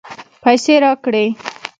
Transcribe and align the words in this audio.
پیسې 0.43 0.73
راکړې. 0.83 1.25